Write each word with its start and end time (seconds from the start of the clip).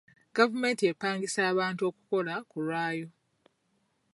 Gavumenti 0.37 0.83
epangisa 0.91 1.39
abantu 1.51 1.81
okukola 1.89 2.35
ku 2.49 2.57
lwayo. 2.65 3.07